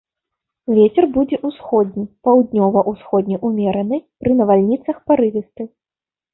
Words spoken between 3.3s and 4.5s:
ўмераны, пры